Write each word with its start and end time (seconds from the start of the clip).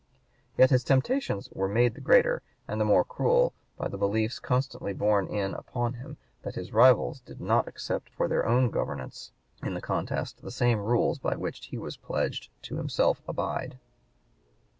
Yet 0.57 0.71
his 0.71 0.83
temptations 0.83 1.47
were 1.51 1.67
made 1.67 1.93
the 1.93 2.01
greater 2.01 2.41
and 2.67 2.81
the 2.81 2.85
more 2.85 3.03
cruel 3.03 3.53
by 3.77 3.87
the 3.87 3.99
beliefs 3.99 4.39
constantly 4.39 4.93
borne 4.93 5.27
in 5.27 5.53
upon 5.53 5.93
him 5.93 6.17
that 6.41 6.55
his 6.55 6.73
rivals 6.73 7.19
did 7.19 7.39
not 7.39 7.67
accept 7.67 8.09
for 8.09 8.27
their 8.27 8.47
own 8.47 8.71
governance 8.71 9.31
in 9.61 9.75
the 9.75 9.79
contest 9.79 10.41
the 10.41 10.49
same 10.49 10.79
rules 10.79 11.19
by 11.19 11.35
which 11.35 11.67
he 11.67 11.77
was 11.77 11.97
pledged 11.97 12.49
to 12.63 12.77
himself 12.77 13.19
to 13.25 13.29
abide. 13.29 13.77